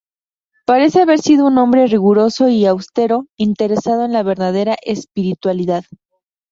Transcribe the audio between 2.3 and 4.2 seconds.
y austero, interesado en